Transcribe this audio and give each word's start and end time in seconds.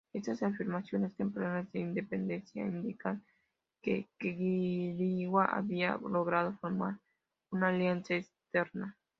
Estas 0.13 0.41
afirmaciones 0.41 1.15
tempranas 1.15 1.71
de 1.71 1.79
independencia 1.81 2.65
indican 2.65 3.23
que 3.83 4.09
Quiriguá 4.17 5.45
había 5.45 5.95
logrado 5.97 6.57
formar 6.59 6.99
una 7.51 7.67
alianza 7.67 8.15
externa. 8.15 8.97